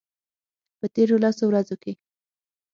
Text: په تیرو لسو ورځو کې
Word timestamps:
په 0.79 0.85
تیرو 0.95 1.15
لسو 1.23 1.43
ورځو 1.47 1.75
کې 1.83 1.93